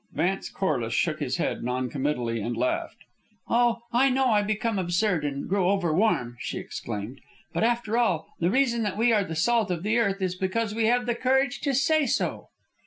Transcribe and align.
Vance 0.13 0.49
Corliss 0.49 0.95
shook 0.95 1.19
his 1.19 1.37
head 1.37 1.61
non 1.63 1.87
committally, 1.87 2.41
and 2.41 2.57
laughed. 2.57 2.97
"Oh! 3.47 3.81
I 3.93 4.09
know 4.09 4.31
I 4.31 4.41
become 4.41 4.79
absurd 4.79 5.23
and 5.23 5.47
grow 5.47 5.69
over 5.69 5.93
warm!" 5.93 6.37
she 6.39 6.57
exclaimed. 6.57 7.21
"But 7.53 7.63
after 7.63 7.99
all, 7.99 8.25
one 8.39 8.49
reason 8.49 8.81
that 8.81 8.97
we 8.97 9.11
are 9.13 9.23
the 9.23 9.35
salt 9.35 9.69
of 9.69 9.83
the 9.83 9.99
earth 9.99 10.19
is 10.19 10.33
because 10.33 10.73
we 10.73 10.85
have 10.85 11.05
the 11.05 11.13
courage 11.13 11.61
to 11.61 11.75
say 11.75 12.07
so." 12.07 12.49